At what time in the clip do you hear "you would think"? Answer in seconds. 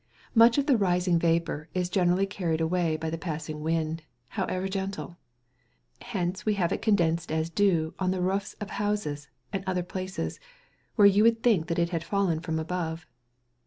11.05-11.67